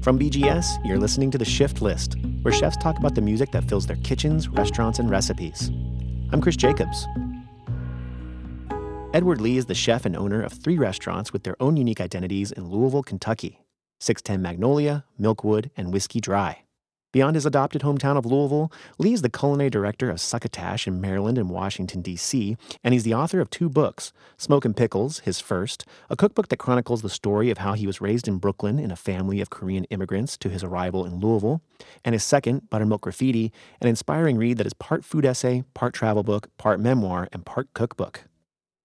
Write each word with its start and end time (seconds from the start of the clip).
From 0.00 0.16
BGS, 0.16 0.86
you're 0.86 0.98
listening 0.98 1.28
to 1.32 1.38
The 1.38 1.44
Shift 1.44 1.82
List, 1.82 2.14
where 2.42 2.54
chefs 2.54 2.76
talk 2.76 2.98
about 2.98 3.16
the 3.16 3.20
music 3.20 3.50
that 3.50 3.64
fills 3.64 3.84
their 3.84 3.96
kitchens, 3.96 4.48
restaurants, 4.48 5.00
and 5.00 5.10
recipes. 5.10 5.72
I'm 6.32 6.40
Chris 6.40 6.56
Jacobs. 6.56 7.04
Edward 9.12 9.40
Lee 9.40 9.56
is 9.56 9.66
the 9.66 9.74
chef 9.74 10.06
and 10.06 10.16
owner 10.16 10.40
of 10.40 10.52
three 10.52 10.78
restaurants 10.78 11.32
with 11.32 11.42
their 11.42 11.56
own 11.60 11.76
unique 11.76 12.00
identities 12.00 12.52
in 12.52 12.68
Louisville, 12.68 13.02
Kentucky 13.02 13.60
610 13.98 14.40
Magnolia, 14.40 15.04
Milkwood, 15.20 15.70
and 15.76 15.92
Whiskey 15.92 16.20
Dry. 16.20 16.62
Beyond 17.10 17.36
his 17.36 17.46
adopted 17.46 17.80
hometown 17.80 18.18
of 18.18 18.26
Louisville, 18.26 18.70
Lee 18.98 19.14
is 19.14 19.22
the 19.22 19.30
culinary 19.30 19.70
director 19.70 20.10
of 20.10 20.20
Succotash 20.20 20.86
in 20.86 21.00
Maryland 21.00 21.38
and 21.38 21.48
Washington, 21.48 22.02
D.C., 22.02 22.54
and 22.84 22.92
he's 22.92 23.04
the 23.04 23.14
author 23.14 23.40
of 23.40 23.48
two 23.48 23.70
books 23.70 24.12
Smoke 24.36 24.66
and 24.66 24.76
Pickles, 24.76 25.20
his 25.20 25.40
first, 25.40 25.86
a 26.10 26.16
cookbook 26.16 26.48
that 26.48 26.58
chronicles 26.58 27.00
the 27.00 27.08
story 27.08 27.50
of 27.50 27.58
how 27.58 27.72
he 27.72 27.86
was 27.86 28.02
raised 28.02 28.28
in 28.28 28.36
Brooklyn 28.36 28.78
in 28.78 28.90
a 28.90 28.96
family 28.96 29.40
of 29.40 29.48
Korean 29.48 29.84
immigrants 29.84 30.36
to 30.36 30.50
his 30.50 30.62
arrival 30.62 31.06
in 31.06 31.18
Louisville, 31.18 31.62
and 32.04 32.12
his 32.12 32.24
second, 32.24 32.68
Buttermilk 32.68 33.00
Graffiti, 33.00 33.52
an 33.80 33.88
inspiring 33.88 34.36
read 34.36 34.58
that 34.58 34.66
is 34.66 34.74
part 34.74 35.02
food 35.02 35.24
essay, 35.24 35.64
part 35.72 35.94
travel 35.94 36.22
book, 36.22 36.50
part 36.58 36.78
memoir, 36.78 37.26
and 37.32 37.46
part 37.46 37.72
cookbook. 37.72 38.27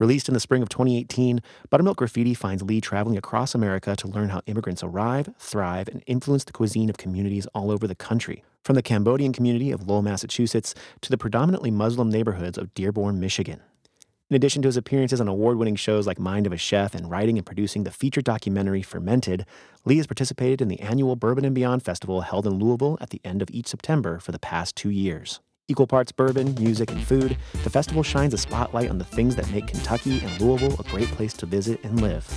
Released 0.03 0.27
in 0.27 0.33
the 0.33 0.41
spring 0.41 0.61
of 0.61 0.67
2018, 0.67 1.41
Buttermilk 1.69 1.95
Graffiti 1.95 2.33
finds 2.33 2.61
Lee 2.61 2.81
traveling 2.81 3.17
across 3.17 3.55
America 3.55 3.95
to 3.95 4.07
learn 4.09 4.27
how 4.27 4.41
immigrants 4.47 4.83
arrive, 4.83 5.29
thrive, 5.39 5.87
and 5.87 6.03
influence 6.07 6.43
the 6.43 6.51
cuisine 6.51 6.89
of 6.89 6.97
communities 6.97 7.47
all 7.55 7.71
over 7.71 7.87
the 7.87 7.95
country, 7.95 8.43
from 8.65 8.75
the 8.75 8.81
Cambodian 8.81 9.31
community 9.31 9.71
of 9.71 9.87
Lowell, 9.87 10.01
Massachusetts, 10.01 10.75
to 10.99 11.09
the 11.09 11.17
predominantly 11.17 11.71
Muslim 11.71 12.09
neighborhoods 12.09 12.57
of 12.57 12.73
Dearborn, 12.73 13.21
Michigan. 13.21 13.61
In 14.29 14.35
addition 14.35 14.61
to 14.63 14.67
his 14.67 14.75
appearances 14.75 15.21
on 15.21 15.29
award 15.29 15.57
winning 15.57 15.77
shows 15.77 16.05
like 16.05 16.19
Mind 16.19 16.45
of 16.45 16.51
a 16.51 16.57
Chef 16.57 16.93
and 16.93 17.09
writing 17.09 17.37
and 17.37 17.45
producing 17.45 17.85
the 17.85 17.89
feature 17.89 18.21
documentary 18.21 18.81
Fermented, 18.81 19.45
Lee 19.85 19.95
has 19.95 20.07
participated 20.07 20.61
in 20.61 20.67
the 20.67 20.81
annual 20.81 21.15
Bourbon 21.15 21.45
and 21.45 21.55
Beyond 21.55 21.81
Festival 21.81 22.19
held 22.19 22.45
in 22.45 22.55
Louisville 22.59 22.97
at 22.99 23.11
the 23.11 23.21
end 23.23 23.41
of 23.41 23.49
each 23.51 23.67
September 23.67 24.19
for 24.19 24.33
the 24.33 24.39
past 24.39 24.75
two 24.75 24.89
years. 24.89 25.39
Equal 25.69 25.87
parts 25.87 26.11
bourbon, 26.11 26.53
music, 26.55 26.91
and 26.91 27.01
food, 27.01 27.37
the 27.63 27.69
festival 27.69 28.03
shines 28.03 28.33
a 28.33 28.37
spotlight 28.37 28.89
on 28.89 28.97
the 28.97 29.05
things 29.05 29.37
that 29.37 29.49
make 29.49 29.67
Kentucky 29.67 30.19
and 30.19 30.41
Louisville 30.41 30.75
a 30.77 30.83
great 30.83 31.07
place 31.07 31.31
to 31.35 31.45
visit 31.45 31.81
and 31.85 32.01
live. 32.01 32.27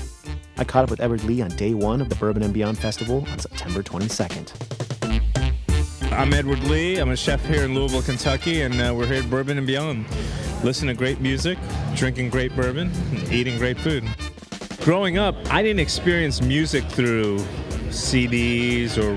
I 0.59 0.63
caught 0.63 0.85
up 0.85 0.91
with 0.91 1.01
Edward 1.01 1.25
Lee 1.25 1.43
on 1.43 1.49
day 1.51 1.75
one 1.75 2.01
of 2.01 2.09
the 2.09 2.15
Bourbon 2.15 2.45
and 2.45 2.55
Beyond 2.55 2.79
Festival 2.79 3.27
on 3.29 3.41
September 3.41 3.83
22nd. 3.83 4.53
I'm 6.13 6.33
Edward 6.33 6.63
Lee. 6.65 6.99
I'm 6.99 7.11
a 7.11 7.17
chef 7.17 7.45
here 7.45 7.65
in 7.65 7.75
Louisville, 7.75 8.03
Kentucky, 8.03 8.61
and 8.63 8.81
uh, 8.81 8.95
we're 8.97 9.09
here 9.09 9.25
at 9.25 9.29
Bourbon 9.29 9.59
and 9.59 9.67
Beyond. 9.67 10.07
Listening 10.63 10.95
to 10.95 10.99
great 10.99 11.21
music, 11.21 11.59
drinking 11.97 12.31
great 12.31 12.55
bourbon, 12.55 12.93
eating 13.33 13.59
great 13.59 13.81
food. 13.81 14.05
Growing 14.83 15.19
up, 15.19 15.35
I 15.53 15.65
didn't 15.65 15.81
experience 15.81 16.41
music 16.41 16.85
through 16.85 17.45
CDs 17.97 18.99
or 18.99 19.15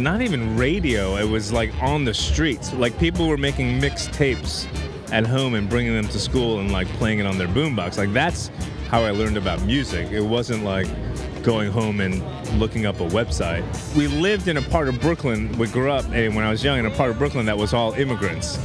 not 0.00 0.22
even 0.22 0.56
radio. 0.56 1.16
It 1.16 1.28
was 1.28 1.52
like 1.52 1.72
on 1.82 2.04
the 2.04 2.14
streets. 2.14 2.72
Like 2.72 2.98
people 2.98 3.28
were 3.28 3.36
making 3.36 3.80
mixed 3.80 4.12
tapes 4.12 4.66
at 5.12 5.26
home 5.26 5.54
and 5.54 5.68
bringing 5.68 5.94
them 5.94 6.08
to 6.08 6.18
school 6.18 6.58
and 6.58 6.72
like 6.72 6.88
playing 6.94 7.18
it 7.18 7.26
on 7.26 7.38
their 7.38 7.48
boombox. 7.48 7.98
Like 7.98 8.12
that's 8.12 8.50
how 8.88 9.02
I 9.02 9.10
learned 9.10 9.36
about 9.36 9.62
music. 9.62 10.10
It 10.10 10.22
wasn't 10.22 10.64
like 10.64 10.86
going 11.42 11.70
home 11.70 12.00
and 12.00 12.22
looking 12.58 12.86
up 12.86 13.00
a 13.00 13.06
website. 13.08 13.64
We 13.94 14.06
lived 14.06 14.48
in 14.48 14.56
a 14.56 14.62
part 14.62 14.88
of 14.88 15.00
Brooklyn. 15.00 15.56
We 15.58 15.68
grew 15.68 15.90
up 15.90 16.04
and 16.06 16.34
when 16.34 16.44
I 16.44 16.50
was 16.50 16.64
young 16.64 16.78
in 16.78 16.86
a 16.86 16.90
part 16.90 17.10
of 17.10 17.18
Brooklyn 17.18 17.46
that 17.46 17.58
was 17.58 17.74
all 17.74 17.92
immigrants. 17.92 18.58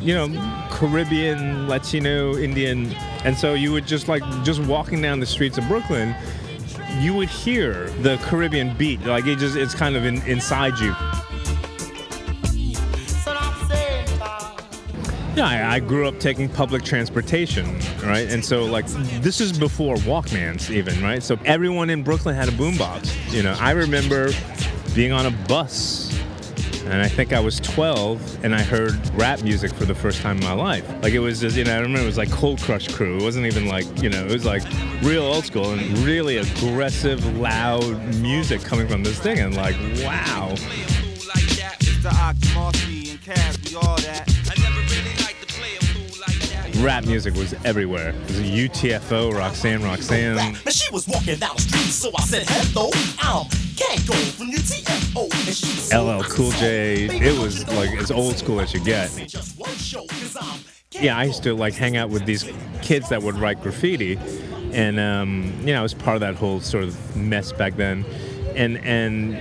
You 0.00 0.14
know, 0.14 0.68
Caribbean, 0.70 1.68
Latino, 1.68 2.36
Indian, 2.36 2.92
and 3.24 3.36
so 3.36 3.54
you 3.54 3.72
would 3.72 3.86
just 3.86 4.08
like 4.08 4.22
just 4.42 4.60
walking 4.64 5.00
down 5.00 5.20
the 5.20 5.26
streets 5.26 5.56
of 5.56 5.66
Brooklyn 5.68 6.14
you 7.00 7.14
would 7.14 7.28
hear 7.28 7.88
the 8.02 8.16
Caribbean 8.18 8.76
beat. 8.76 9.00
Like 9.02 9.26
it 9.26 9.38
just 9.38 9.56
it's 9.56 9.74
kind 9.74 9.96
of 9.96 10.04
in, 10.04 10.22
inside 10.22 10.78
you. 10.78 10.94
Yeah, 15.36 15.48
I, 15.48 15.74
I, 15.74 15.80
grew 15.80 16.06
up 16.06 16.20
taking 16.20 16.48
public 16.48 16.84
transportation, 16.84 17.66
right? 18.04 18.28
And 18.30 18.44
so 18.44 18.64
like 18.64 18.86
this 19.20 19.40
is 19.40 19.58
before 19.58 19.96
Walkmans 19.96 20.70
even, 20.70 21.02
right? 21.02 21.24
So 21.24 21.36
everyone 21.44 21.90
in 21.90 22.04
Brooklyn 22.04 22.36
had 22.36 22.48
a 22.48 22.52
boombox. 22.52 23.32
You 23.32 23.42
know, 23.42 23.56
I 23.58 23.72
remember 23.72 24.30
being 24.94 25.10
on 25.10 25.26
a 25.26 25.32
bus 25.48 26.16
and 26.86 27.02
I 27.02 27.08
think 27.08 27.32
I 27.32 27.40
was 27.40 27.60
12 27.60 28.44
and 28.44 28.54
I 28.54 28.62
heard 28.62 28.92
rap 29.14 29.42
music 29.42 29.72
for 29.72 29.84
the 29.84 29.94
first 29.94 30.20
time 30.20 30.38
in 30.38 30.44
my 30.44 30.52
life. 30.52 30.88
Like 31.02 31.12
it 31.12 31.18
was 31.18 31.40
just, 31.40 31.56
you 31.56 31.64
know, 31.64 31.74
I 31.74 31.78
remember 31.78 32.02
it 32.02 32.06
was 32.06 32.18
like 32.18 32.30
Cold 32.30 32.60
Crush 32.60 32.88
Crew. 32.88 33.16
It 33.16 33.22
wasn't 33.22 33.46
even 33.46 33.66
like, 33.66 33.86
you 34.02 34.10
know, 34.10 34.24
it 34.24 34.30
was 34.30 34.44
like 34.44 34.62
real 35.02 35.22
old 35.22 35.44
school 35.44 35.72
and 35.72 35.98
really 35.98 36.38
aggressive, 36.38 37.24
loud 37.38 37.96
music 38.16 38.62
coming 38.62 38.86
from 38.86 39.02
this 39.02 39.18
thing. 39.18 39.38
And 39.38 39.56
like, 39.56 39.76
wow 40.04 40.54
rap 46.84 47.06
music 47.06 47.34
was 47.34 47.54
everywhere. 47.64 48.10
It 48.10 48.28
was 48.28 48.40
UTFO, 48.40 49.32
Roxanne, 49.32 49.82
Roxanne. 49.82 50.38
And 50.38 50.56
she 50.70 50.92
was 50.92 51.08
walking 51.08 51.38
down 51.38 51.56
the 51.56 51.62
street, 51.62 51.90
so 51.90 52.10
I 52.16 52.22
said, 52.24 52.44
hello, 52.46 52.90
I'm. 53.18 53.63
LL 55.92 56.22
Cool 56.24 56.50
J. 56.52 57.06
It 57.06 57.38
was 57.38 57.66
like 57.68 57.90
as 57.98 58.10
old 58.10 58.36
school 58.36 58.60
as 58.60 58.72
you 58.72 58.80
get. 58.80 59.10
Yeah, 60.92 61.18
I 61.18 61.24
used 61.24 61.42
to 61.42 61.54
like 61.54 61.74
hang 61.74 61.96
out 61.96 62.10
with 62.10 62.24
these 62.24 62.44
kids 62.82 63.08
that 63.08 63.22
would 63.22 63.36
write 63.36 63.60
graffiti, 63.62 64.18
and 64.72 65.00
um, 65.00 65.52
you 65.60 65.72
know, 65.74 65.80
I 65.80 65.82
was 65.82 65.94
part 65.94 66.16
of 66.16 66.20
that 66.20 66.36
whole 66.36 66.60
sort 66.60 66.84
of 66.84 67.16
mess 67.16 67.52
back 67.52 67.76
then, 67.76 68.04
and 68.54 68.78
and 68.78 69.36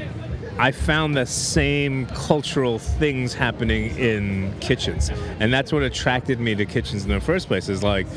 I 0.60 0.72
found 0.72 1.16
the 1.16 1.26
same 1.26 2.06
cultural 2.08 2.78
things 2.80 3.34
happening 3.34 3.98
in 3.98 4.54
kitchens. 4.60 5.10
And 5.40 5.52
that's 5.52 5.72
what 5.72 5.82
attracted 5.84 6.40
me 6.40 6.56
to 6.56 6.66
kitchens 6.66 7.04
in 7.04 7.10
the 7.10 7.20
first 7.20 7.48
place 7.48 7.70
is 7.70 7.84
like 7.84 8.08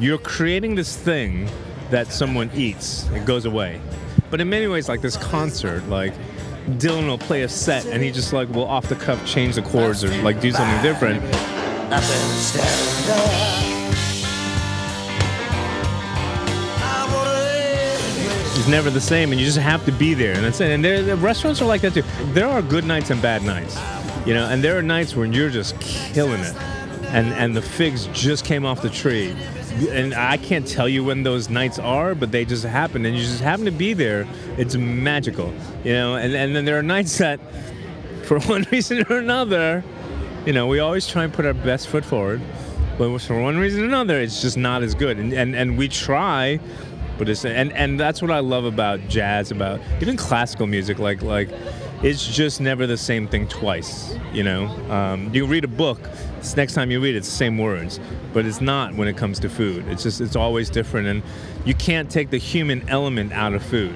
you're 0.00 0.18
creating 0.18 0.74
this 0.74 0.96
thing 0.96 1.48
that 1.90 2.08
someone 2.08 2.50
eats, 2.54 3.08
it 3.10 3.26
goes 3.26 3.44
away. 3.44 3.80
But 4.34 4.40
in 4.40 4.48
many 4.48 4.66
ways, 4.66 4.88
like 4.88 5.00
this 5.00 5.16
concert, 5.16 5.88
like 5.88 6.12
Dylan 6.66 7.06
will 7.06 7.18
play 7.18 7.42
a 7.42 7.48
set 7.48 7.86
and 7.86 8.02
he 8.02 8.10
just 8.10 8.32
like 8.32 8.48
will 8.48 8.66
off 8.66 8.88
the 8.88 8.96
cuff 8.96 9.24
change 9.24 9.54
the 9.54 9.62
chords 9.62 10.02
or 10.02 10.08
like 10.22 10.40
do 10.40 10.50
something 10.50 10.82
different. 10.82 11.22
It's 18.56 18.66
never 18.66 18.90
the 18.90 19.00
same, 19.00 19.30
and 19.30 19.40
you 19.40 19.46
just 19.46 19.58
have 19.58 19.84
to 19.84 19.92
be 19.92 20.14
there, 20.14 20.34
and 20.34 20.44
that's 20.44 20.60
it. 20.60 20.72
And 20.72 20.84
there, 20.84 21.00
the 21.00 21.14
restaurants 21.14 21.62
are 21.62 21.66
like 21.66 21.82
that 21.82 21.94
too. 21.94 22.02
There 22.32 22.48
are 22.48 22.60
good 22.60 22.84
nights 22.84 23.10
and 23.10 23.22
bad 23.22 23.44
nights, 23.44 23.78
you 24.26 24.34
know, 24.34 24.48
and 24.48 24.64
there 24.64 24.76
are 24.76 24.82
nights 24.82 25.14
when 25.14 25.32
you're 25.32 25.48
just 25.48 25.78
killing 25.78 26.40
it, 26.40 26.56
and 27.12 27.32
and 27.34 27.54
the 27.54 27.62
figs 27.62 28.08
just 28.12 28.44
came 28.44 28.66
off 28.66 28.82
the 28.82 28.90
tree, 28.90 29.36
and 29.90 30.14
I 30.14 30.36
can't 30.36 30.66
tell 30.66 30.88
you 30.88 31.04
when 31.04 31.22
those 31.22 31.50
nights 31.50 31.78
are, 31.78 32.14
but 32.14 32.30
they 32.32 32.44
just 32.44 32.64
happen, 32.64 33.04
and 33.04 33.16
you 33.16 33.22
just 33.22 33.40
happen 33.40 33.64
to 33.64 33.70
be 33.70 33.92
there. 33.92 34.26
It's 34.56 34.76
magical, 34.76 35.52
you 35.84 35.92
know. 35.92 36.16
And 36.16 36.34
and 36.34 36.54
then 36.54 36.64
there 36.64 36.78
are 36.78 36.82
nights 36.82 37.18
that, 37.18 37.40
for 38.24 38.40
one 38.54 38.66
reason 38.70 39.04
or 39.10 39.18
another, 39.18 39.84
you 40.46 40.52
know, 40.52 40.66
we 40.66 40.78
always 40.78 41.06
try 41.06 41.24
and 41.24 41.32
put 41.32 41.46
our 41.46 41.54
best 41.54 41.88
foot 41.88 42.04
forward. 42.04 42.40
But 42.96 43.18
for 43.18 43.40
one 43.42 43.58
reason 43.58 43.82
or 43.82 43.86
another, 43.86 44.20
it's 44.20 44.40
just 44.40 44.56
not 44.56 44.84
as 44.84 44.94
good. 44.94 45.18
And, 45.18 45.32
and, 45.32 45.56
and 45.56 45.76
we 45.76 45.88
try 45.88 46.60
but 47.18 47.28
it's 47.28 47.44
and 47.44 47.72
and 47.72 47.98
that's 47.98 48.20
what 48.20 48.30
I 48.30 48.40
love 48.40 48.64
about 48.64 49.06
jazz, 49.08 49.50
about 49.50 49.80
even 50.00 50.16
classical 50.16 50.66
music. 50.66 50.98
Like 50.98 51.22
like, 51.22 51.48
it's 52.04 52.26
just 52.26 52.60
never 52.60 52.86
the 52.86 52.98
same 52.98 53.26
thing 53.26 53.48
twice. 53.48 54.14
You 54.30 54.42
know, 54.42 54.66
um, 54.90 55.32
you 55.32 55.46
read 55.46 55.64
a 55.64 55.68
book. 55.68 55.98
Next 56.54 56.74
time 56.74 56.90
you 56.90 57.00
read 57.00 57.14
it, 57.14 57.18
it's 57.18 57.30
the 57.30 57.34
same 57.34 57.56
words, 57.56 57.98
but 58.34 58.44
it's 58.44 58.60
not 58.60 58.94
when 58.94 59.08
it 59.08 59.16
comes 59.16 59.40
to 59.40 59.48
food. 59.48 59.88
It's 59.88 60.02
just 60.02 60.20
it's 60.20 60.36
always 60.36 60.68
different, 60.68 61.08
and 61.08 61.22
you 61.64 61.74
can't 61.74 62.10
take 62.10 62.28
the 62.28 62.36
human 62.36 62.86
element 62.90 63.32
out 63.32 63.54
of 63.54 63.62
food. 63.64 63.94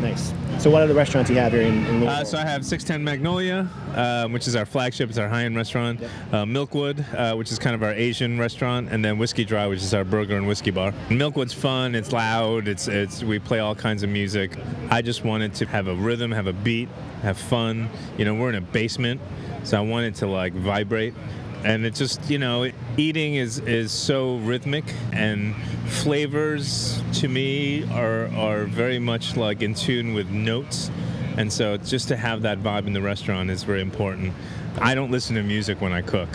Nice. 0.00 0.32
So 0.58 0.70
what 0.70 0.82
are 0.82 0.86
the 0.86 0.94
restaurants 0.94 1.28
you 1.28 1.36
have 1.36 1.52
here 1.52 1.62
in, 1.62 1.84
in 1.86 2.06
uh, 2.06 2.24
so 2.24 2.38
I 2.38 2.42
have 2.42 2.64
610 2.64 3.02
Magnolia, 3.02 3.68
um, 3.94 4.32
which 4.32 4.46
is 4.46 4.54
our 4.54 4.64
flagship. 4.64 5.08
It's 5.08 5.18
our 5.18 5.28
high-end 5.28 5.56
restaurant. 5.56 6.00
Yep. 6.00 6.10
Uh, 6.32 6.44
Milkwood, 6.44 7.14
uh, 7.14 7.36
which 7.36 7.50
is 7.50 7.58
kind 7.58 7.74
of 7.74 7.82
our 7.82 7.92
Asian 7.92 8.38
restaurant, 8.38 8.88
and 8.90 9.04
then 9.04 9.18
Whiskey 9.18 9.44
Dry, 9.44 9.66
which 9.66 9.82
is 9.82 9.94
our 9.94 10.04
burger 10.04 10.36
and 10.36 10.46
whiskey 10.46 10.70
bar. 10.70 10.92
Milkwood's 11.08 11.52
fun. 11.52 11.96
It's 11.96 12.12
loud. 12.12 12.68
It's 12.68 12.86
it's 12.86 13.24
we 13.24 13.40
play 13.40 13.58
all 13.58 13.74
kinds 13.74 14.02
of 14.04 14.10
music. 14.10 14.56
I 14.90 15.02
just 15.02 15.24
wanted 15.24 15.54
to 15.54 15.66
have 15.66 15.88
a 15.88 15.94
rhythm, 15.94 16.30
have 16.30 16.46
a 16.46 16.52
beat, 16.52 16.88
have 17.22 17.38
fun. 17.38 17.88
You 18.16 18.24
know, 18.24 18.34
we're 18.34 18.50
in 18.50 18.56
a 18.56 18.60
basement, 18.60 19.20
so 19.64 19.78
I 19.78 19.80
wanted 19.80 20.14
to 20.16 20.26
like 20.28 20.52
vibrate 20.52 21.14
and 21.64 21.84
it's 21.84 21.98
just 21.98 22.30
you 22.30 22.38
know 22.38 22.70
eating 22.96 23.34
is 23.34 23.58
is 23.60 23.90
so 23.90 24.36
rhythmic 24.38 24.84
and 25.12 25.54
flavors 25.86 27.02
to 27.14 27.28
me 27.28 27.84
are 27.92 28.28
are 28.34 28.64
very 28.64 28.98
much 28.98 29.36
like 29.36 29.62
in 29.62 29.74
tune 29.74 30.14
with 30.14 30.28
notes. 30.30 30.90
And 31.36 31.52
so 31.52 31.76
just 31.76 32.08
to 32.08 32.16
have 32.16 32.42
that 32.42 32.58
vibe 32.58 32.86
in 32.88 32.92
the 32.92 33.00
restaurant 33.00 33.50
is 33.50 33.62
very 33.62 33.80
important. 33.80 34.34
I 34.80 34.94
don't 34.94 35.10
listen 35.10 35.36
to 35.36 35.42
music 35.42 35.80
when 35.80 35.92
i 35.92 36.02
cook. 36.02 36.28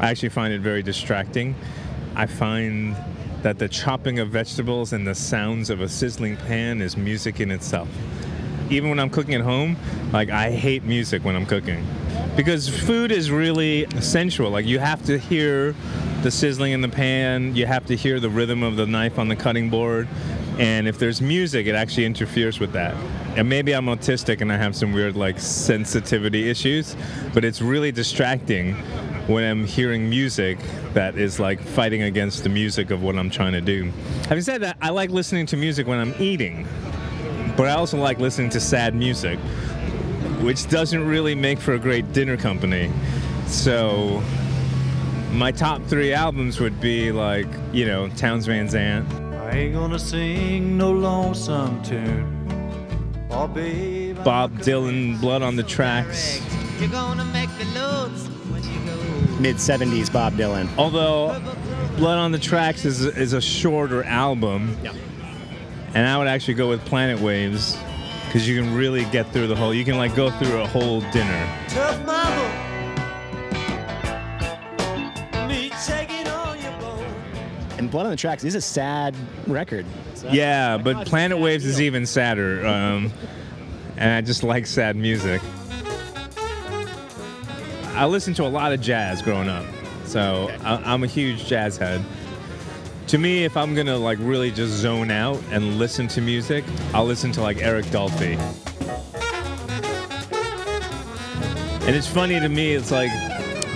I 0.00 0.10
actually 0.10 0.30
find 0.30 0.52
it 0.52 0.60
very 0.60 0.82
distracting. 0.82 1.54
I 2.16 2.26
find 2.26 2.96
that 3.42 3.58
the 3.58 3.68
chopping 3.68 4.18
of 4.18 4.30
vegetables 4.30 4.94
and 4.94 5.06
the 5.06 5.14
sounds 5.14 5.68
of 5.68 5.82
a 5.82 5.88
sizzling 5.88 6.36
pan 6.36 6.80
is 6.80 6.96
music 6.96 7.40
in 7.40 7.50
itself. 7.50 7.88
Even 8.70 8.88
when 8.88 8.98
I'm 8.98 9.10
cooking 9.10 9.34
at 9.34 9.42
home, 9.42 9.76
like 10.12 10.30
I 10.30 10.50
hate 10.50 10.84
music 10.84 11.22
when 11.22 11.36
I'm 11.36 11.44
cooking. 11.44 11.86
Because 12.36 12.68
food 12.68 13.12
is 13.12 13.30
really 13.30 13.86
sensual. 14.00 14.50
Like 14.50 14.66
you 14.66 14.80
have 14.80 15.04
to 15.04 15.18
hear 15.18 15.74
the 16.22 16.30
sizzling 16.30 16.72
in 16.72 16.80
the 16.80 16.88
pan, 16.88 17.54
you 17.54 17.66
have 17.66 17.86
to 17.86 17.96
hear 17.96 18.18
the 18.18 18.30
rhythm 18.30 18.62
of 18.62 18.76
the 18.76 18.86
knife 18.86 19.18
on 19.18 19.28
the 19.28 19.36
cutting 19.36 19.70
board. 19.70 20.08
And 20.58 20.88
if 20.88 20.98
there's 20.98 21.20
music, 21.20 21.66
it 21.66 21.74
actually 21.74 22.06
interferes 22.06 22.58
with 22.58 22.72
that. 22.72 22.94
And 23.36 23.48
maybe 23.48 23.72
I'm 23.72 23.86
autistic 23.86 24.40
and 24.40 24.52
I 24.52 24.56
have 24.56 24.74
some 24.74 24.92
weird 24.92 25.16
like 25.16 25.38
sensitivity 25.38 26.48
issues, 26.48 26.96
but 27.34 27.44
it's 27.44 27.60
really 27.60 27.92
distracting 27.92 28.74
when 29.26 29.44
I'm 29.44 29.64
hearing 29.64 30.08
music 30.08 30.58
that 30.92 31.16
is 31.16 31.40
like 31.40 31.60
fighting 31.60 32.02
against 32.02 32.42
the 32.42 32.48
music 32.48 32.90
of 32.90 33.02
what 33.02 33.16
I'm 33.16 33.30
trying 33.30 33.52
to 33.52 33.60
do. 33.60 33.90
Having 34.28 34.44
said 34.44 34.62
that, 34.62 34.76
I 34.80 34.90
like 34.90 35.10
listening 35.10 35.46
to 35.46 35.56
music 35.56 35.86
when 35.86 35.98
I'm 35.98 36.14
eating, 36.18 36.66
but 37.56 37.68
I 37.68 37.72
also 37.72 37.96
like 37.98 38.18
listening 38.18 38.50
to 38.50 38.60
sad 38.60 38.94
music, 38.94 39.38
which 40.44 40.68
doesn't 40.68 41.06
really 41.06 41.34
make 41.34 41.58
for 41.58 41.74
a 41.74 41.78
great 41.78 42.12
dinner 42.12 42.36
company. 42.36 42.90
So 43.46 44.22
my 45.32 45.50
top 45.50 45.82
three 45.86 46.12
albums 46.12 46.60
would 46.60 46.80
be 46.80 47.12
like, 47.12 47.46
you 47.72 47.86
know, 47.86 48.08
Townes 48.10 48.46
Van 48.46 48.68
Zandt. 48.68 49.12
I 49.34 49.50
ain't 49.58 49.74
gonna 49.74 49.98
sing 49.98 50.76
no 50.76 50.92
lonesome 50.92 51.82
tune. 51.82 52.30
Oh, 53.30 53.48
babe, 53.48 54.16
Bob 54.24 54.52
Dylan, 54.58 55.20
Blood 55.20 55.42
on 55.42 55.56
the 55.56 55.62
Tracks. 55.64 56.40
You're 56.80 56.88
gonna 56.88 57.24
make 57.26 57.50
the 57.58 57.64
loads 57.78 58.28
when 58.50 58.62
you 58.62 58.78
go. 58.86 59.40
Mid 59.40 59.56
70s 59.56 60.12
Bob 60.12 60.34
Dylan. 60.34 60.68
Although 60.78 61.40
Blood 61.96 62.18
on 62.18 62.32
the 62.32 62.38
Tracks 62.38 62.84
is, 62.84 63.02
is 63.04 63.32
a 63.32 63.40
shorter 63.40 64.04
album, 64.04 64.76
Yeah. 64.82 64.92
and 65.94 66.06
I 66.06 66.16
would 66.18 66.26
actually 66.28 66.54
go 66.54 66.68
with 66.68 66.84
Planet 66.84 67.20
Waves 67.20 67.76
because 68.34 68.48
you 68.48 68.60
can 68.60 68.74
really 68.74 69.04
get 69.12 69.30
through 69.32 69.46
the 69.46 69.54
whole. 69.54 69.72
You 69.72 69.84
can 69.84 69.96
like 69.96 70.16
go 70.16 70.28
through 70.28 70.60
a 70.60 70.66
whole 70.66 71.02
dinner. 71.12 71.48
tough 71.68 72.04
mama. 72.04 72.50
Me 75.46 75.70
taking 75.86 76.26
on 76.26 76.60
your 76.60 76.72
bone. 76.80 77.04
And 77.78 77.88
Blood 77.88 78.06
on 78.06 78.10
the 78.10 78.16
Tracks 78.16 78.42
is 78.42 78.56
a 78.56 78.60
sad 78.60 79.14
record. 79.46 79.86
So- 80.16 80.30
Yeah, 80.30 80.78
but 80.78 81.06
Planet 81.06 81.38
Waves 81.38 81.64
is 81.64 81.80
even 81.80 82.06
sadder, 82.06 82.66
um, 82.66 83.12
and 83.96 84.10
I 84.10 84.20
just 84.20 84.42
like 84.42 84.66
sad 84.66 84.96
music. 84.96 85.40
I 87.94 88.06
listened 88.06 88.34
to 88.36 88.42
a 88.42 88.48
lot 88.50 88.72
of 88.72 88.80
jazz 88.80 89.22
growing 89.22 89.48
up, 89.48 89.64
so 90.06 90.50
I, 90.64 90.92
I'm 90.92 91.04
a 91.04 91.06
huge 91.06 91.46
jazz 91.46 91.76
head. 91.76 92.04
To 93.08 93.18
me, 93.18 93.44
if 93.44 93.56
I'm 93.56 93.74
gonna 93.74 93.96
like 93.96 94.18
really 94.20 94.50
just 94.50 94.72
zone 94.72 95.10
out 95.10 95.40
and 95.50 95.78
listen 95.78 96.08
to 96.08 96.20
music, 96.22 96.64
I'll 96.94 97.04
listen 97.04 97.32
to 97.32 97.42
like 97.42 97.58
Eric 97.58 97.84
Dolphy. 97.86 98.38
And 101.86 101.94
it's 101.94 102.06
funny 102.06 102.40
to 102.40 102.48
me, 102.48 102.72
it's 102.72 102.90
like 102.90 103.10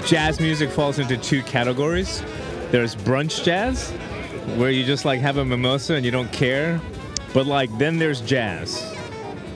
jazz 0.06 0.40
music 0.40 0.70
falls 0.70 0.98
into 0.98 1.18
two 1.18 1.42
categories. 1.42 2.22
There's 2.70 2.96
brunch 2.96 3.44
jazz, 3.44 3.90
where 4.56 4.70
you 4.70 4.82
just 4.82 5.04
like 5.04 5.20
have 5.20 5.36
a 5.36 5.44
mimosa 5.44 5.94
and 5.94 6.06
you 6.06 6.10
don't 6.10 6.32
care. 6.32 6.80
But 7.34 7.46
like 7.46 7.68
then 7.76 7.98
there's 7.98 8.22
jazz, 8.22 8.82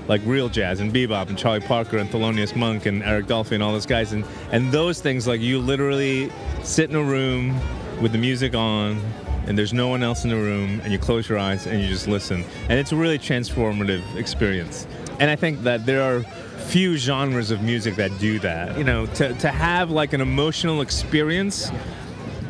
like 0.07 0.21
real 0.27 0.51
jazz 0.51 0.81
and 0.81 0.93
bebop 0.93 1.31
and 1.31 1.39
Charlie 1.39 1.61
Parker 1.61 1.97
and 1.97 2.11
Thelonious 2.11 2.55
Monk 2.55 2.85
and 2.85 3.03
Eric 3.03 3.25
Dolphy 3.25 3.53
and 3.53 3.63
all 3.63 3.73
those 3.73 3.87
guys. 3.87 4.13
And 4.13 4.23
and 4.51 4.71
those 4.71 5.01
things 5.01 5.27
like 5.27 5.41
you 5.41 5.59
literally 5.59 6.31
sit 6.63 6.91
in 6.91 6.97
a 6.97 7.03
room 7.03 7.59
with 8.03 8.13
the 8.13 8.19
music 8.19 8.55
on 8.55 9.01
and 9.47 9.59
there's 9.59 9.73
no 9.73 9.89
one 9.89 10.03
else 10.03 10.25
in 10.25 10.31
the 10.31 10.37
room 10.37 10.81
and 10.83 10.93
you 10.93 10.99
close 10.99 11.29
your 11.29 11.39
eyes 11.39 11.67
and 11.67 11.81
you 11.81 11.89
just 11.89 12.09
listen. 12.09 12.45
And 12.69 12.79
it's 12.79 12.93
a 12.93 12.97
really 12.97 13.19
transformative 13.19 14.03
experience. 14.17 14.87
And 15.19 15.31
I 15.31 15.37
think 15.37 15.63
that 15.63 15.87
there 15.87 16.03
are 16.03 16.23
few 16.67 16.97
genres 16.97 17.51
of 17.51 17.63
music 17.63 17.97
that 17.97 18.17
do 18.19 18.39
that. 18.41 18.79
You 18.79 18.85
know, 18.85 19.07
to, 19.07 19.35
to 19.35 19.49
have 19.49 19.91
like 19.91 20.13
an 20.13 20.21
emotional 20.21 20.81
experience 20.81 21.71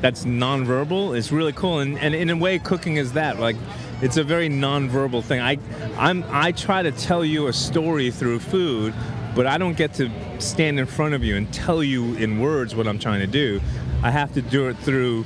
that's 0.03 0.25
nonverbal 0.25 1.17
is 1.17 1.31
really 1.31 1.53
cool 1.53 1.79
and, 1.79 1.97
and 1.99 2.13
in 2.13 2.29
a 2.29 2.37
way 2.37 2.59
cooking 2.59 2.97
is 2.97 3.13
that 3.13 3.39
like 3.39 3.55
it's 4.03 4.17
a 4.17 4.25
very 4.25 4.49
nonverbal 4.49 5.23
thing 5.23 5.41
i 5.41 5.57
i'm 5.97 6.25
i 6.31 6.51
try 6.51 6.83
to 6.83 6.91
tell 6.91 7.25
you 7.25 7.47
a 7.47 7.53
story 7.53 8.11
through 8.11 8.41
food 8.41 8.93
but 9.37 9.47
i 9.47 9.57
don't 9.57 9.77
get 9.77 9.95
to 9.95 10.11
stand 10.41 10.81
in 10.81 10.87
front 10.87 11.15
of 11.15 11.23
you 11.23 11.37
and 11.37 11.55
tell 11.55 11.85
you 11.85 12.17
in 12.17 12.41
words 12.41 12.75
what 12.75 12.89
i'm 12.89 12.99
trying 12.99 13.21
to 13.21 13.29
do 13.29 13.61
i 14.03 14.11
have 14.11 14.35
to 14.35 14.43
do 14.43 14.69
it 14.69 14.77
through 14.79 15.25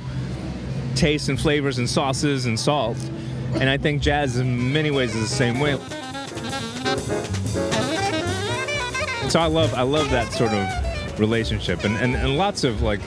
tastes 0.97 1.29
and 1.29 1.39
flavors 1.39 1.77
and 1.77 1.89
sauces 1.89 2.45
and 2.45 2.59
salt. 2.59 2.97
And 3.55 3.69
i 3.69 3.77
think 3.77 4.01
jazz 4.01 4.37
in 4.37 4.73
many 4.73 4.91
ways 4.91 5.15
is 5.15 5.29
the 5.29 5.35
same 5.35 5.59
way. 5.59 5.77
So 9.29 9.39
i 9.39 9.45
love 9.45 9.73
i 9.73 9.83
love 9.83 10.09
that 10.09 10.31
sort 10.33 10.51
of 10.51 11.19
relationship. 11.19 11.83
And 11.83 11.95
and, 11.97 12.15
and 12.15 12.37
lots 12.37 12.63
of 12.63 12.81
like 12.81 13.01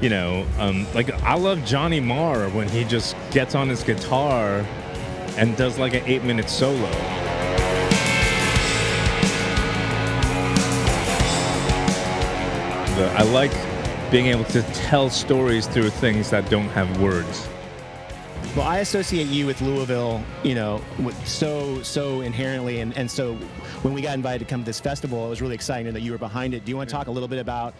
you 0.00 0.08
know, 0.08 0.46
um, 0.58 0.86
like 0.94 1.10
I 1.22 1.34
love 1.34 1.62
Johnny 1.66 2.00
Marr 2.00 2.48
when 2.50 2.68
he 2.68 2.84
just 2.84 3.14
gets 3.32 3.54
on 3.54 3.68
his 3.68 3.82
guitar 3.82 4.64
and 5.36 5.56
does 5.56 5.78
like 5.78 5.94
an 5.94 6.02
eight 6.06 6.24
minute 6.24 6.48
solo. 6.48 6.90
I 13.16 13.22
like 13.22 13.52
being 14.10 14.26
able 14.26 14.44
to 14.44 14.62
tell 14.74 15.08
stories 15.08 15.66
through 15.66 15.90
things 15.90 16.30
that 16.30 16.48
don't 16.50 16.68
have 16.68 17.00
words. 17.00 17.48
Well, 18.56 18.66
I 18.66 18.78
associate 18.78 19.28
you 19.28 19.46
with 19.46 19.60
Louisville, 19.60 20.20
you 20.42 20.56
know, 20.56 20.82
so 21.24 21.80
so 21.82 22.20
inherently, 22.22 22.80
and, 22.80 22.96
and 22.96 23.08
so 23.08 23.34
when 23.82 23.94
we 23.94 24.02
got 24.02 24.14
invited 24.14 24.40
to 24.40 24.44
come 24.50 24.62
to 24.62 24.66
this 24.66 24.80
festival, 24.80 25.24
it 25.26 25.28
was 25.28 25.40
really 25.40 25.54
exciting 25.54 25.92
that 25.92 26.02
you 26.02 26.10
were 26.10 26.18
behind 26.18 26.54
it. 26.54 26.64
Do 26.64 26.70
you 26.70 26.76
want 26.76 26.88
to 26.88 26.94
talk 26.94 27.06
a 27.06 27.10
little 27.12 27.28
bit 27.28 27.38
about 27.38 27.74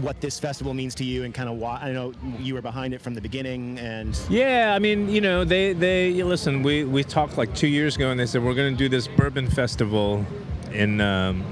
what 0.00 0.20
this 0.20 0.40
festival 0.40 0.74
means 0.74 0.94
to 0.96 1.04
you 1.04 1.22
and 1.22 1.32
kind 1.32 1.48
of 1.48 1.56
why? 1.56 1.78
I 1.80 1.92
know 1.92 2.12
you 2.40 2.54
were 2.54 2.62
behind 2.62 2.94
it 2.94 3.00
from 3.00 3.14
the 3.14 3.20
beginning, 3.20 3.78
and 3.78 4.18
Yeah, 4.28 4.72
I 4.74 4.80
mean, 4.80 5.08
you 5.08 5.20
know, 5.20 5.44
they 5.44 5.72
they 5.72 6.20
listen. 6.24 6.64
We 6.64 6.82
we 6.82 7.04
talked 7.04 7.38
like 7.38 7.54
two 7.54 7.68
years 7.68 7.94
ago, 7.94 8.10
and 8.10 8.18
they 8.18 8.26
said 8.26 8.42
we're 8.42 8.54
going 8.54 8.72
to 8.72 8.78
do 8.78 8.88
this 8.88 9.06
bourbon 9.06 9.48
festival 9.48 10.26
in. 10.72 11.00
Um, 11.00 11.44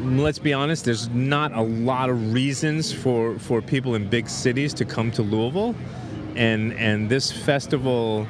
let's 0.00 0.38
be 0.38 0.52
honest. 0.52 0.84
There's 0.84 1.08
not 1.10 1.52
a 1.52 1.62
lot 1.62 2.10
of 2.10 2.32
reasons 2.32 2.92
for 2.92 3.38
for 3.38 3.62
people 3.62 3.94
in 3.94 4.08
big 4.08 4.28
cities 4.28 4.74
to 4.74 4.84
come 4.84 5.10
to 5.12 5.22
Louisville, 5.22 5.74
and 6.36 6.72
and 6.74 7.08
this 7.08 7.30
festival, 7.30 8.26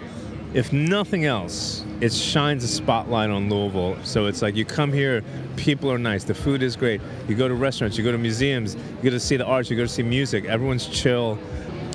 if 0.55 0.72
nothing 0.72 1.25
else, 1.25 1.84
it 2.00 2.12
shines 2.12 2.64
a 2.64 2.69
spotlight 2.69 3.31
on 3.31 3.49
Louisville. 3.49 3.96
So 4.05 4.26
it's 4.26 4.43
like 4.43 4.56
you 4.56 4.64
come 4.64 4.93
here, 4.93 5.22
people 5.56 5.90
are 5.90 5.99
nice, 5.99 6.25
the 6.25 6.35
food 6.35 6.62
is 6.62 6.76
great. 6.76 7.00
You 7.28 7.35
go 7.35 7.49
to 7.49 7.54
restaurants, 7.54 7.97
you 7.97 8.04
go 8.04 8.12
to 8.12 8.18
museums, 8.18 8.75
you 8.75 9.04
go 9.04 9.11
to 9.11 9.21
see 9.21 9.37
the 9.37 9.47
arts, 9.47 9.71
you 9.71 9.76
go 9.76 9.83
to 9.85 9.88
see 9.88 10.02
music. 10.02 10.45
Everyone's 10.45 10.87
chill 10.87 11.38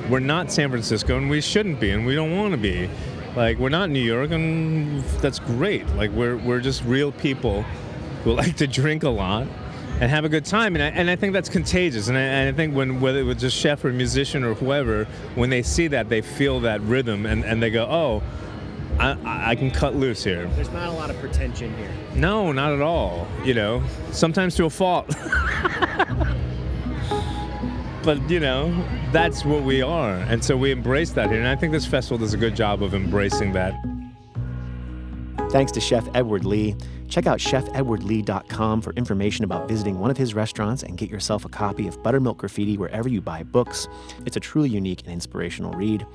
we're 0.09 0.19
not 0.19 0.51
San 0.51 0.69
Francisco 0.69 1.17
and 1.17 1.29
we 1.29 1.41
shouldn't 1.41 1.79
be 1.79 1.89
and 1.91 2.05
we 2.05 2.15
don't 2.15 2.38
want 2.38 2.51
to 2.51 2.57
be. 2.57 2.89
Like 3.35 3.57
we're 3.57 3.69
not 3.69 3.89
New 3.89 4.01
York 4.01 4.31
and 4.31 5.03
that's 5.19 5.39
great. 5.39 5.88
Like 5.95 6.11
we're 6.11 6.38
we're 6.38 6.59
just 6.59 6.83
real 6.83 7.11
people 7.11 7.63
who 8.23 8.33
like 8.35 8.55
to 8.57 8.67
drink 8.67 9.03
a 9.03 9.09
lot 9.09 9.47
and 9.99 10.11
have 10.11 10.25
a 10.25 10.29
good 10.29 10.45
time 10.45 10.75
and 10.75 10.83
I, 10.83 10.87
and 10.87 11.09
I 11.09 11.15
think 11.15 11.33
that's 11.33 11.49
contagious 11.49 12.07
and 12.09 12.17
I, 12.17 12.21
and 12.21 12.53
I 12.53 12.57
think 12.57 12.75
when 12.75 12.99
whether 12.99 13.19
it 13.19 13.23
was 13.23 13.43
a 13.43 13.49
chef 13.49 13.83
or 13.85 13.89
a 13.89 13.93
musician 13.93 14.43
or 14.43 14.53
whoever 14.53 15.05
when 15.35 15.49
they 15.49 15.61
see 15.61 15.87
that 15.87 16.09
they 16.09 16.21
feel 16.21 16.59
that 16.61 16.81
rhythm 16.81 17.25
and, 17.25 17.45
and 17.45 17.63
they 17.63 17.69
go 17.69 17.85
oh 17.85 18.21
I, 18.99 19.11
I 19.23 19.49
I 19.51 19.55
can 19.55 19.71
cut 19.71 19.95
loose 19.95 20.23
here. 20.23 20.47
there's 20.55 20.71
not 20.71 20.89
a 20.89 20.91
lot 20.91 21.09
of 21.09 21.17
pretension 21.19 21.75
here. 21.77 21.91
No, 22.15 22.51
not 22.51 22.73
at 22.73 22.81
all. 22.81 23.27
You 23.43 23.53
know, 23.53 23.83
sometimes 24.11 24.55
to 24.55 24.65
a 24.65 24.69
fault. 24.69 25.07
but 28.03 28.29
you 28.29 28.39
know, 28.39 28.85
that's 29.11 29.43
what 29.43 29.63
we 29.63 29.81
are, 29.81 30.15
and 30.15 30.43
so 30.43 30.55
we 30.55 30.71
embrace 30.71 31.11
that 31.11 31.29
here. 31.29 31.39
And 31.39 31.47
I 31.47 31.55
think 31.55 31.73
this 31.73 31.85
festival 31.85 32.17
does 32.17 32.33
a 32.33 32.37
good 32.37 32.55
job 32.55 32.81
of 32.81 32.93
embracing 32.93 33.53
that. 33.53 33.73
Thanks 35.55 35.71
to 35.71 35.79
Chef 35.79 36.05
Edward 36.13 36.43
Lee. 36.43 36.75
Check 37.07 37.27
out 37.27 37.39
chefedwardlee.com 37.39 38.81
for 38.81 38.91
information 38.95 39.45
about 39.45 39.69
visiting 39.69 40.00
one 40.00 40.12
of 40.12 40.17
his 40.17 40.33
restaurants 40.33 40.83
and 40.83 40.97
get 40.97 41.09
yourself 41.09 41.45
a 41.45 41.47
copy 41.47 41.88
of 41.88 42.03
Buttermilk 42.03 42.39
Graffiti 42.39 42.77
wherever 42.77 43.07
you 43.07 43.21
buy 43.21 43.41
books. 43.41 43.88
It's 44.25 44.35
a 44.35 44.41
truly 44.41 44.67
unique 44.67 45.03
and 45.03 45.13
inspirational 45.13 45.71
read. 45.71 46.05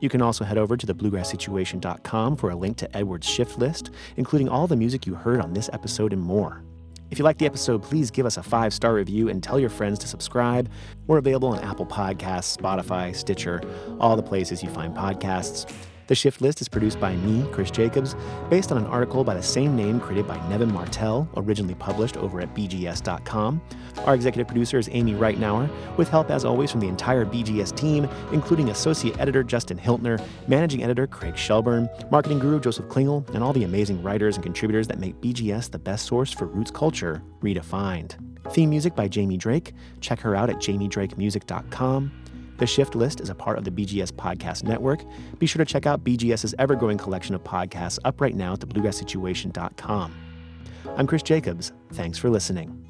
You 0.00 0.08
can 0.08 0.22
also 0.22 0.46
head 0.46 0.56
over 0.56 0.78
to 0.78 0.86
thebluegrasssituation.com 0.86 2.36
for 2.38 2.48
a 2.48 2.56
link 2.56 2.78
to 2.78 2.96
Edward's 2.96 3.28
shift 3.28 3.58
list, 3.58 3.90
including 4.16 4.48
all 4.48 4.66
the 4.66 4.76
music 4.76 5.06
you 5.06 5.14
heard 5.14 5.42
on 5.42 5.52
this 5.52 5.68
episode 5.74 6.14
and 6.14 6.22
more. 6.22 6.62
If 7.10 7.18
you 7.18 7.24
like 7.26 7.36
the 7.36 7.44
episode, 7.44 7.82
please 7.82 8.10
give 8.10 8.24
us 8.24 8.38
a 8.38 8.42
five 8.42 8.72
star 8.72 8.94
review 8.94 9.28
and 9.28 9.42
tell 9.42 9.60
your 9.60 9.68
friends 9.68 9.98
to 9.98 10.08
subscribe. 10.08 10.70
We're 11.06 11.18
available 11.18 11.50
on 11.50 11.58
Apple 11.58 11.84
Podcasts, 11.84 12.56
Spotify, 12.56 13.14
Stitcher, 13.14 13.60
all 14.00 14.16
the 14.16 14.22
places 14.22 14.62
you 14.62 14.70
find 14.70 14.96
podcasts. 14.96 15.70
The 16.06 16.14
Shift 16.14 16.40
List 16.40 16.60
is 16.60 16.68
produced 16.68 17.00
by 17.00 17.16
me, 17.16 17.44
Chris 17.52 17.70
Jacobs, 17.70 18.14
based 18.48 18.70
on 18.70 18.78
an 18.78 18.86
article 18.86 19.24
by 19.24 19.34
the 19.34 19.42
same 19.42 19.74
name 19.74 19.98
created 19.98 20.26
by 20.28 20.36
Nevin 20.48 20.72
Martell, 20.72 21.28
originally 21.36 21.74
published 21.74 22.16
over 22.16 22.40
at 22.40 22.54
BGS.com. 22.54 23.60
Our 24.04 24.14
executive 24.14 24.46
producer 24.46 24.78
is 24.78 24.88
Amy 24.92 25.14
Reitnouer, 25.14 25.68
with 25.96 26.08
help 26.08 26.30
as 26.30 26.44
always 26.44 26.70
from 26.70 26.80
the 26.80 26.88
entire 26.88 27.24
BGS 27.24 27.74
team, 27.76 28.08
including 28.30 28.68
associate 28.68 29.18
editor 29.18 29.42
Justin 29.42 29.78
Hiltner, 29.78 30.22
managing 30.46 30.84
editor 30.84 31.06
Craig 31.06 31.36
Shelburne, 31.36 31.88
marketing 32.10 32.38
guru 32.38 32.60
Joseph 32.60 32.86
Klingel, 32.86 33.28
and 33.34 33.42
all 33.42 33.52
the 33.52 33.64
amazing 33.64 34.02
writers 34.02 34.36
and 34.36 34.44
contributors 34.44 34.86
that 34.86 35.00
make 35.00 35.20
BGS 35.20 35.70
the 35.70 35.78
best 35.78 36.06
source 36.06 36.30
for 36.32 36.46
roots 36.46 36.70
culture 36.70 37.22
redefined. 37.42 38.14
Theme 38.52 38.70
music 38.70 38.94
by 38.94 39.08
Jamie 39.08 39.36
Drake. 39.36 39.72
Check 40.00 40.20
her 40.20 40.36
out 40.36 40.50
at 40.50 40.56
jamiedrakemusic.com. 40.56 42.12
The 42.58 42.66
Shift 42.66 42.94
List 42.94 43.20
is 43.20 43.28
a 43.28 43.34
part 43.34 43.58
of 43.58 43.64
the 43.64 43.70
BGS 43.70 44.12
Podcast 44.12 44.64
Network. 44.64 45.04
Be 45.38 45.46
sure 45.46 45.62
to 45.64 45.70
check 45.70 45.86
out 45.86 46.04
BGS's 46.04 46.54
ever 46.58 46.74
growing 46.74 46.98
collection 46.98 47.34
of 47.34 47.44
podcasts 47.44 47.98
up 48.04 48.20
right 48.20 48.34
now 48.34 48.54
at 48.54 48.60
thebluegrasssituation.com. 48.60 50.14
I'm 50.96 51.06
Chris 51.06 51.22
Jacobs. 51.22 51.72
Thanks 51.92 52.16
for 52.16 52.30
listening. 52.30 52.86